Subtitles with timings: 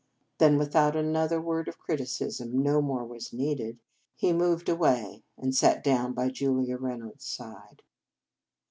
[0.39, 3.77] Then without another word of criticism no more was needed
[4.15, 7.83] he moved away, and sat down by Julia Reynolds s side.